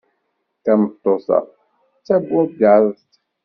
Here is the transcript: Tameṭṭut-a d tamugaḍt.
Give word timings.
Tameṭṭut-a 0.63 1.39
d 1.47 1.49
tamugaḍt. 2.05 3.11